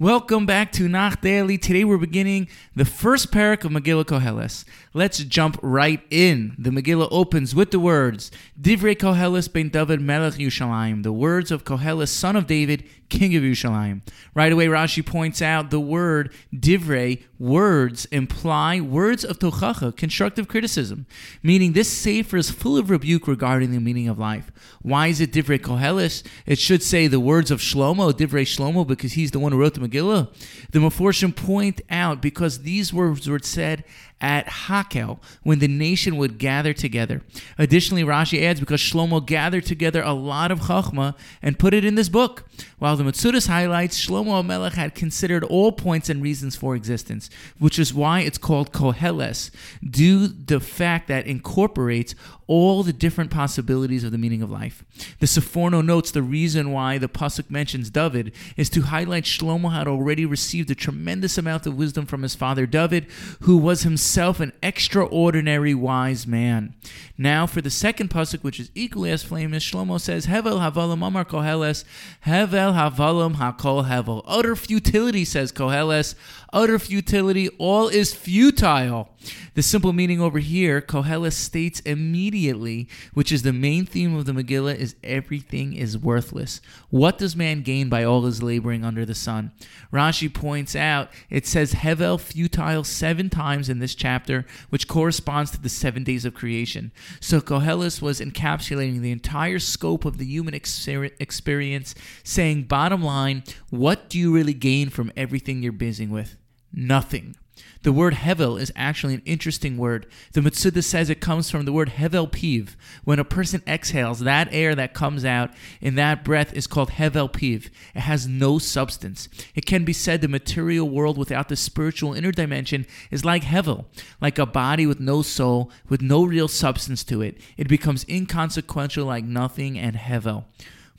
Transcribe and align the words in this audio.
Welcome 0.00 0.46
back 0.46 0.70
to 0.74 0.88
Nach 0.88 1.20
Daily. 1.20 1.58
Today 1.58 1.82
we're 1.82 1.98
beginning 1.98 2.46
the 2.76 2.84
first 2.84 3.32
perek 3.32 3.64
of 3.64 3.72
Megillah 3.72 4.04
Koheles. 4.04 4.64
Let's 4.94 5.18
jump 5.24 5.58
right 5.60 6.00
in. 6.08 6.54
The 6.56 6.70
Megillah 6.70 7.08
opens 7.10 7.52
with 7.52 7.72
the 7.72 7.80
words, 7.80 8.30
Divrei 8.60 8.96
Koheles 8.96 9.52
ben 9.52 9.70
David 9.70 10.00
melech 10.00 10.34
Yerushalayim, 10.34 11.02
the 11.02 11.12
words 11.12 11.50
of 11.50 11.64
Koheles, 11.64 12.10
son 12.10 12.36
of 12.36 12.46
David, 12.46 12.84
king 13.08 13.34
of 13.34 13.42
Yerushalayim. 13.42 14.02
Right 14.34 14.52
away, 14.52 14.66
Rashi 14.66 15.04
points 15.04 15.42
out 15.42 15.70
the 15.70 15.80
word 15.80 16.32
Divrei, 16.54 17.24
words, 17.38 18.04
imply 18.06 18.80
words 18.80 19.24
of 19.24 19.38
Tochacha, 19.38 19.96
constructive 19.96 20.46
criticism, 20.46 21.06
meaning 21.42 21.72
this 21.72 21.88
sefer 21.88 22.36
is 22.36 22.50
full 22.50 22.76
of 22.76 22.90
rebuke 22.90 23.26
regarding 23.26 23.72
the 23.72 23.80
meaning 23.80 24.08
of 24.08 24.18
life. 24.18 24.52
Why 24.82 25.08
is 25.08 25.20
it 25.20 25.32
Divrei 25.32 25.58
Koheles? 25.58 26.24
It 26.46 26.58
should 26.58 26.82
say 26.82 27.08
the 27.08 27.20
words 27.20 27.50
of 27.50 27.60
Shlomo, 27.60 28.12
Divrei 28.12 28.42
Shlomo, 28.42 28.86
because 28.86 29.14
he's 29.14 29.32
the 29.32 29.38
one 29.38 29.52
who 29.52 29.58
wrote 29.58 29.74
the 29.74 29.80
Megillah. 29.90 30.28
The 30.70 30.78
Meforshim 30.78 31.34
point 31.34 31.80
out 31.90 32.20
because 32.20 32.62
these 32.62 32.92
words 32.92 33.28
were 33.28 33.38
said 33.38 33.84
at 34.20 34.46
Hakel 34.46 35.20
when 35.42 35.58
the 35.58 35.68
nation 35.68 36.16
would 36.16 36.38
gather 36.38 36.72
together. 36.72 37.22
Additionally, 37.56 38.02
Rashi 38.02 38.42
adds 38.42 38.60
because 38.60 38.80
Shlomo 38.80 39.24
gathered 39.24 39.64
together 39.64 40.02
a 40.02 40.12
lot 40.12 40.50
of 40.50 40.60
Chachma 40.60 41.14
and 41.40 41.58
put 41.58 41.74
it 41.74 41.84
in 41.84 41.94
this 41.94 42.08
book. 42.08 42.44
While 42.78 42.96
the 42.96 43.04
Metzudas 43.04 43.48
highlights 43.48 44.04
Shlomo 44.04 44.44
Melech 44.44 44.74
had 44.74 44.94
considered 44.94 45.44
all 45.44 45.72
points 45.72 46.08
and 46.08 46.22
reasons 46.22 46.56
for 46.56 46.74
existence, 46.74 47.30
which 47.58 47.78
is 47.78 47.94
why 47.94 48.20
it's 48.20 48.38
called 48.38 48.72
Koheles, 48.72 49.50
due 49.88 50.26
the 50.26 50.60
fact 50.60 51.08
that 51.08 51.26
incorporates 51.26 52.14
all 52.46 52.82
the 52.82 52.94
different 52.94 53.30
possibilities 53.30 54.04
of 54.04 54.10
the 54.10 54.16
meaning 54.16 54.42
of 54.42 54.50
life. 54.50 54.82
The 55.20 55.26
Seforno 55.26 55.84
notes 55.84 56.10
the 56.10 56.22
reason 56.22 56.72
why 56.72 56.96
the 56.96 57.08
pasuk 57.08 57.50
mentions 57.50 57.90
David 57.90 58.32
is 58.56 58.70
to 58.70 58.82
highlight 58.82 59.24
Shlomo 59.24 59.72
had 59.72 59.86
already 59.86 60.24
received 60.24 60.70
a 60.70 60.74
tremendous 60.74 61.36
amount 61.36 61.66
of 61.66 61.76
wisdom 61.76 62.06
from 62.06 62.22
his 62.22 62.34
father 62.34 62.64
David, 62.64 63.06
who 63.40 63.58
was 63.58 63.82
himself 63.82 64.07
an 64.16 64.52
extraordinary 64.62 65.74
wise 65.74 66.26
man. 66.26 66.74
Now, 67.16 67.46
for 67.46 67.60
the 67.60 67.70
second 67.70 68.10
pasuk, 68.10 68.42
which 68.42 68.60
is 68.60 68.70
equally 68.74 69.10
as 69.10 69.22
famous, 69.22 69.64
Shlomo 69.64 70.00
says, 70.00 70.26
"Hevel 70.26 70.60
havalim 70.60 71.04
amar 71.04 71.24
koheles, 71.24 71.84
hevel 72.26 72.74
havalim 72.74 73.36
hakol 73.36 73.88
hevel." 73.88 74.22
Utter 74.26 74.56
futility, 74.56 75.24
says 75.24 75.52
Koheles. 75.52 76.14
Utter 76.52 76.78
futility. 76.78 77.48
All 77.58 77.88
is 77.88 78.14
futile. 78.14 79.10
The 79.54 79.62
simple 79.62 79.92
meaning 79.92 80.20
over 80.20 80.38
here, 80.38 80.80
Koheles 80.80 81.32
states 81.32 81.80
immediately, 81.80 82.88
which 83.12 83.32
is 83.32 83.42
the 83.42 83.52
main 83.52 83.84
theme 83.84 84.14
of 84.14 84.24
the 84.24 84.32
Megillah, 84.32 84.76
is 84.76 84.94
everything 85.02 85.74
is 85.74 85.98
worthless. 85.98 86.60
What 86.90 87.18
does 87.18 87.36
man 87.36 87.62
gain 87.62 87.88
by 87.88 88.04
all 88.04 88.22
his 88.22 88.42
laboring 88.42 88.84
under 88.84 89.04
the 89.04 89.14
sun? 89.14 89.50
Rashi 89.92 90.32
points 90.32 90.74
out 90.76 91.10
it 91.28 91.46
says 91.46 91.74
Hevel 91.74 92.20
futile 92.20 92.84
seven 92.84 93.28
times 93.28 93.68
in 93.68 93.80
this 93.80 93.94
chapter, 93.98 94.46
which 94.70 94.88
corresponds 94.88 95.50
to 95.50 95.60
the 95.60 95.68
seven 95.68 96.04
days 96.04 96.24
of 96.24 96.32
creation. 96.32 96.92
So 97.20 97.40
Koheles 97.42 98.00
was 98.00 98.20
encapsulating 98.20 99.00
the 99.00 99.12
entire 99.12 99.58
scope 99.58 100.06
of 100.06 100.16
the 100.16 100.24
human 100.24 100.54
experience, 100.54 101.94
saying, 102.24 102.62
bottom 102.62 103.02
line, 103.02 103.42
what 103.68 104.08
do 104.08 104.18
you 104.18 104.32
really 104.32 104.54
gain 104.54 104.88
from 104.88 105.12
everything 105.16 105.62
you're 105.62 105.72
busy 105.72 106.06
with? 106.06 106.36
Nothing. 106.72 107.36
The 107.82 107.92
word 107.92 108.14
hevel 108.14 108.60
is 108.60 108.72
actually 108.74 109.14
an 109.14 109.22
interesting 109.24 109.76
word. 109.78 110.06
The 110.32 110.40
Metzudah 110.40 110.82
says 110.82 111.08
it 111.08 111.20
comes 111.20 111.50
from 111.50 111.64
the 111.64 111.72
word 111.72 111.90
hevel 111.90 112.30
piv. 112.30 112.76
When 113.04 113.18
a 113.18 113.24
person 113.24 113.62
exhales, 113.66 114.20
that 114.20 114.48
air 114.50 114.74
that 114.74 114.94
comes 114.94 115.24
out 115.24 115.50
in 115.80 115.94
that 115.94 116.24
breath 116.24 116.52
is 116.54 116.66
called 116.66 116.90
hevel 116.90 117.30
piv. 117.32 117.70
It 117.94 118.00
has 118.00 118.26
no 118.26 118.58
substance. 118.58 119.28
It 119.54 119.66
can 119.66 119.84
be 119.84 119.92
said 119.92 120.20
the 120.20 120.28
material 120.28 120.88
world 120.88 121.16
without 121.16 121.48
the 121.48 121.56
spiritual 121.56 122.14
inner 122.14 122.32
dimension 122.32 122.86
is 123.10 123.24
like 123.24 123.44
hevel, 123.44 123.86
like 124.20 124.38
a 124.38 124.46
body 124.46 124.86
with 124.86 125.00
no 125.00 125.22
soul, 125.22 125.70
with 125.88 126.02
no 126.02 126.24
real 126.24 126.48
substance 126.48 127.04
to 127.04 127.22
it. 127.22 127.40
It 127.56 127.68
becomes 127.68 128.04
inconsequential 128.08 129.04
like 129.04 129.24
nothing 129.24 129.78
and 129.78 129.96
hevel. 129.96 130.44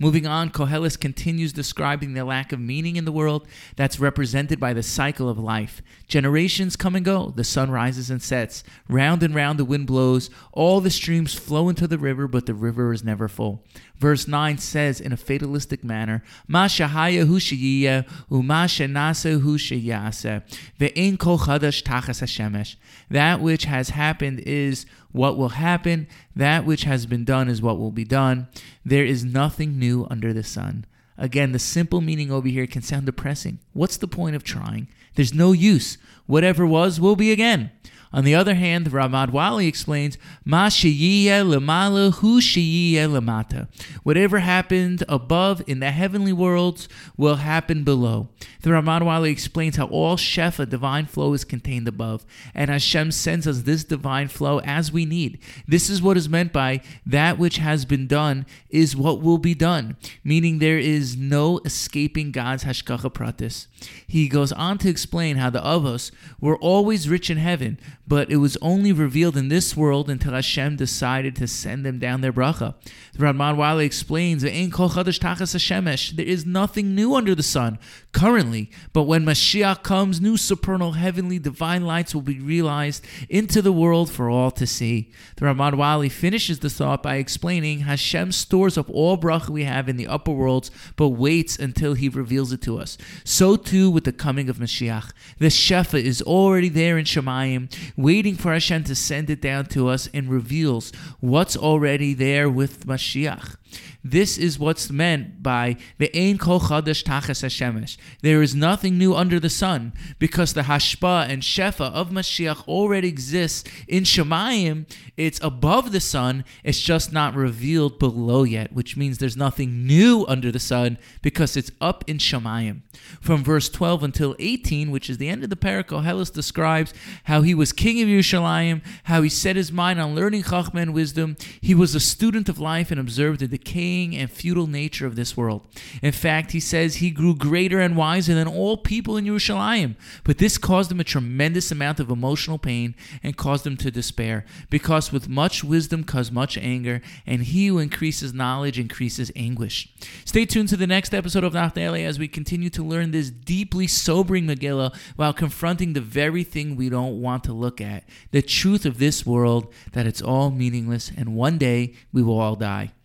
Moving 0.00 0.28
on, 0.28 0.50
Koheles 0.50 0.98
continues 0.98 1.52
describing 1.52 2.14
the 2.14 2.24
lack 2.24 2.52
of 2.52 2.60
meaning 2.60 2.94
in 2.94 3.04
the 3.04 3.10
world 3.10 3.48
that's 3.74 3.98
represented 3.98 4.60
by 4.60 4.72
the 4.72 4.82
cycle 4.82 5.28
of 5.28 5.38
life. 5.38 5.82
Generations 6.06 6.76
come 6.76 6.94
and 6.94 7.04
go, 7.04 7.32
the 7.34 7.42
sun 7.42 7.68
rises 7.68 8.08
and 8.08 8.22
sets, 8.22 8.62
round 8.88 9.24
and 9.24 9.34
round 9.34 9.58
the 9.58 9.64
wind 9.64 9.88
blows, 9.88 10.30
all 10.52 10.80
the 10.80 10.90
streams 10.90 11.34
flow 11.34 11.68
into 11.68 11.88
the 11.88 11.98
river, 11.98 12.28
but 12.28 12.46
the 12.46 12.54
river 12.54 12.92
is 12.92 13.02
never 13.02 13.26
full. 13.26 13.64
Verse 13.98 14.28
9 14.28 14.58
says 14.58 15.00
in 15.00 15.12
a 15.12 15.16
fatalistic 15.16 15.82
manner, 15.82 16.22
Ma 16.46 16.66
shahaya 16.66 17.26
hu 17.26 17.40
sheyiya, 17.40 18.08
uma 18.30 18.66
shenase 18.66 19.40
hu 19.40 19.58
sheyase, 19.58 20.42
ve'in 20.78 21.18
kol 21.18 21.40
chadash 21.40 21.82
tachas 21.82 22.22
hashemesh. 22.22 22.76
That 23.10 23.40
which 23.40 23.64
has 23.64 23.90
happened 23.90 24.40
is 24.40 24.86
what 25.12 25.36
will 25.36 25.50
happen, 25.50 26.06
that 26.36 26.64
which 26.64 26.84
has 26.84 27.06
been 27.06 27.24
done 27.24 27.48
is 27.48 27.62
what 27.62 27.78
will 27.78 27.92
be 27.92 28.04
done. 28.04 28.48
There 28.84 29.04
is 29.04 29.24
nothing 29.24 29.78
new 29.78 30.06
under 30.10 30.32
the 30.32 30.42
sun. 30.42 30.84
Again, 31.16 31.52
the 31.52 31.58
simple 31.58 32.00
meaning 32.00 32.30
over 32.30 32.48
here 32.48 32.66
can 32.66 32.82
sound 32.82 33.06
depressing. 33.06 33.58
What's 33.72 33.96
the 33.96 34.06
point 34.06 34.36
of 34.36 34.44
trying? 34.44 34.88
There's 35.14 35.34
no 35.34 35.52
use. 35.52 35.98
Whatever 36.26 36.64
was 36.64 37.00
will 37.00 37.16
be 37.16 37.32
again. 37.32 37.72
On 38.12 38.24
the 38.24 38.34
other 38.34 38.54
hand, 38.54 38.86
Ramad 38.86 39.30
Vali 39.30 39.66
explains, 39.66 40.16
Ma 40.44 40.68
lemala 40.68 42.12
hu 42.14 42.40
lemata. 42.40 43.68
Whatever 44.02 44.38
happened 44.38 45.04
above 45.08 45.62
in 45.66 45.80
the 45.80 45.90
heavenly 45.90 46.32
worlds 46.32 46.88
will 47.16 47.36
happen 47.36 47.84
below. 47.84 48.28
The 48.62 48.70
Ramad 48.70 49.04
Vali 49.04 49.30
explains 49.30 49.76
how 49.76 49.86
all 49.86 50.16
Shefa, 50.16 50.68
divine 50.68 51.06
flow, 51.06 51.32
is 51.34 51.44
contained 51.44 51.86
above, 51.86 52.24
and 52.54 52.70
Hashem 52.70 53.12
sends 53.12 53.46
us 53.46 53.62
this 53.62 53.84
divine 53.84 54.28
flow 54.28 54.60
as 54.60 54.90
we 54.90 55.04
need. 55.04 55.38
This 55.66 55.90
is 55.90 56.02
what 56.02 56.16
is 56.16 56.28
meant 56.28 56.52
by 56.52 56.80
that 57.06 57.38
which 57.38 57.58
has 57.58 57.84
been 57.84 58.06
done 58.06 58.46
is 58.70 58.96
what 58.96 59.20
will 59.20 59.38
be 59.38 59.54
done, 59.54 59.96
meaning 60.24 60.58
there 60.58 60.78
is 60.78 61.16
no 61.16 61.60
escaping 61.64 62.32
God's 62.32 62.64
Hashgacha 62.64 63.12
Pratis. 63.12 63.66
He 64.06 64.28
goes 64.28 64.52
on 64.52 64.78
to 64.78 64.88
explain 64.88 65.36
how 65.36 65.50
the 65.50 65.60
Avos 65.60 66.10
were 66.40 66.56
always 66.58 67.08
rich 67.08 67.30
in 67.30 67.38
heaven, 67.38 67.78
but 68.08 68.30
it 68.30 68.36
was 68.36 68.56
only 68.62 68.90
revealed 68.90 69.36
in 69.36 69.48
this 69.48 69.76
world 69.76 70.08
until 70.08 70.32
Hashem 70.32 70.76
decided 70.76 71.36
to 71.36 71.46
send 71.46 71.84
them 71.84 71.98
down 71.98 72.22
their 72.22 72.32
bracha. 72.32 72.74
The 73.12 73.24
Ramad 73.24 73.56
Vali 73.56 73.84
explains, 73.84 74.42
that 74.42 76.16
There 76.16 76.26
is 76.26 76.46
nothing 76.46 76.94
new 76.94 77.14
under 77.14 77.34
the 77.34 77.42
sun 77.42 77.78
currently, 78.12 78.70
but 78.94 79.02
when 79.02 79.26
Mashiach 79.26 79.82
comes, 79.82 80.20
new 80.20 80.38
supernal 80.38 80.92
heavenly 80.92 81.38
divine 81.38 81.84
lights 81.84 82.14
will 82.14 82.22
be 82.22 82.40
realized 82.40 83.04
into 83.28 83.60
the 83.60 83.72
world 83.72 84.10
for 84.10 84.30
all 84.30 84.50
to 84.52 84.66
see. 84.66 85.12
The 85.36 85.44
Ramad 85.44 85.76
Vali 85.76 86.08
finishes 86.08 86.60
the 86.60 86.70
thought 86.70 87.02
by 87.02 87.16
explaining 87.16 87.80
Hashem 87.80 88.32
stores 88.32 88.78
up 88.78 88.88
all 88.90 89.18
bracha 89.18 89.50
we 89.50 89.64
have 89.64 89.88
in 89.88 89.98
the 89.98 90.06
upper 90.06 90.32
worlds, 90.32 90.70
but 90.96 91.10
waits 91.10 91.58
until 91.58 91.92
he 91.92 92.08
reveals 92.08 92.52
it 92.52 92.62
to 92.62 92.78
us. 92.78 92.96
So 93.24 93.56
too 93.56 93.90
with 93.90 94.04
the 94.04 94.12
coming 94.12 94.48
of 94.48 94.56
Mashiach. 94.56 95.12
The 95.38 95.46
Shefa 95.46 96.02
is 96.02 96.22
already 96.22 96.70
there 96.70 96.96
in 96.96 97.04
Shemayim 97.04 97.70
waiting 97.98 98.36
for 98.36 98.52
Hashem 98.52 98.84
to 98.84 98.94
send 98.94 99.28
it 99.28 99.42
down 99.42 99.66
to 99.66 99.88
us 99.88 100.08
and 100.14 100.30
reveals 100.30 100.92
what's 101.18 101.56
already 101.56 102.14
there 102.14 102.48
with 102.48 102.86
Mashiach. 102.86 103.56
This 104.04 104.38
is 104.38 104.58
what's 104.58 104.90
meant 104.90 105.42
by 105.42 105.76
the 105.98 106.10
Ein 106.16 106.38
Kol 106.38 106.60
Chadash 106.60 107.02
Tachas 107.02 107.42
Hashemesh. 107.44 107.96
There 108.22 108.42
is 108.42 108.54
nothing 108.54 108.96
new 108.96 109.14
under 109.14 109.40
the 109.40 109.50
sun 109.50 109.92
because 110.18 110.54
the 110.54 110.62
Hashpa 110.62 111.28
and 111.28 111.42
Shefa 111.42 111.92
of 111.92 112.10
Mashiach 112.10 112.66
already 112.68 113.08
exists 113.08 113.68
in 113.86 114.04
Shemayim. 114.04 114.86
It's 115.16 115.40
above 115.42 115.92
the 115.92 116.00
sun. 116.00 116.44
It's 116.64 116.80
just 116.80 117.12
not 117.12 117.34
revealed 117.34 117.98
below 117.98 118.44
yet, 118.44 118.72
which 118.72 118.96
means 118.96 119.18
there's 119.18 119.36
nothing 119.36 119.86
new 119.86 120.24
under 120.26 120.52
the 120.52 120.60
sun 120.60 120.98
because 121.20 121.56
it's 121.56 121.72
up 121.80 122.04
in 122.06 122.18
Shemayim. 122.18 122.82
From 123.20 123.44
verse 123.44 123.68
12 123.68 124.02
until 124.04 124.36
18, 124.38 124.90
which 124.90 125.10
is 125.10 125.18
the 125.18 125.28
end 125.28 125.44
of 125.44 125.50
the 125.50 125.56
perek, 125.56 125.88
Koheles 125.88 126.32
describes 126.32 126.94
how 127.24 127.42
he 127.42 127.54
was 127.54 127.72
king 127.72 128.00
of 128.00 128.08
Yerushalayim, 128.08 128.82
how 129.04 129.22
he 129.22 129.28
set 129.28 129.56
his 129.56 129.72
mind 129.72 130.00
on 130.00 130.14
learning 130.14 130.44
Chachma 130.44 130.82
and 130.82 130.94
wisdom. 130.94 131.36
He 131.60 131.74
was 131.74 131.94
a 131.94 132.00
student 132.00 132.48
of 132.48 132.58
life 132.58 132.90
and 132.90 133.00
observed 133.00 133.40
the 133.40 133.57
decaying 133.58 134.16
and 134.16 134.30
futile 134.30 134.66
nature 134.66 135.06
of 135.06 135.16
this 135.16 135.36
world. 135.36 135.66
In 136.02 136.12
fact, 136.12 136.52
he 136.52 136.60
says 136.60 136.96
he 136.96 137.10
grew 137.10 137.34
greater 137.34 137.80
and 137.80 137.96
wiser 137.96 138.34
than 138.34 138.48
all 138.48 138.76
people 138.76 139.16
in 139.16 139.24
Yerushalayim. 139.24 139.96
But 140.24 140.38
this 140.38 140.58
caused 140.58 140.90
him 140.90 141.00
a 141.00 141.04
tremendous 141.04 141.70
amount 141.70 142.00
of 142.00 142.10
emotional 142.10 142.58
pain 142.58 142.94
and 143.22 143.36
caused 143.36 143.66
him 143.66 143.76
to 143.78 143.90
despair, 143.90 144.44
because 144.70 145.12
with 145.12 145.28
much 145.28 145.64
wisdom 145.64 146.04
comes 146.04 146.32
much 146.32 146.56
anger, 146.58 147.00
and 147.26 147.42
he 147.42 147.66
who 147.66 147.78
increases 147.78 148.34
knowledge 148.34 148.78
increases 148.78 149.30
anguish. 149.36 149.92
Stay 150.24 150.44
tuned 150.44 150.68
to 150.68 150.76
the 150.76 150.86
next 150.86 151.14
episode 151.14 151.44
of 151.44 151.54
Nach 151.54 151.74
Daily 151.74 152.04
as 152.04 152.18
we 152.18 152.28
continue 152.28 152.70
to 152.70 152.84
learn 152.84 153.10
this 153.10 153.30
deeply 153.30 153.86
sobering 153.86 154.46
Megillah 154.46 154.94
while 155.16 155.32
confronting 155.32 155.92
the 155.92 156.00
very 156.00 156.44
thing 156.44 156.76
we 156.76 156.88
don't 156.88 157.20
want 157.20 157.44
to 157.44 157.52
look 157.52 157.80
at 157.80 158.04
the 158.30 158.42
truth 158.42 158.84
of 158.84 158.98
this 158.98 159.26
world 159.26 159.72
that 159.92 160.06
it's 160.06 160.22
all 160.22 160.50
meaningless 160.50 161.10
and 161.16 161.34
one 161.34 161.58
day 161.58 161.94
we 162.12 162.22
will 162.22 162.38
all 162.38 162.56
die. 162.56 162.92